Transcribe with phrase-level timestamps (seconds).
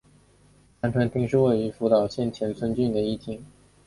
[0.81, 3.45] 三春町是位于福岛县田村郡的一町。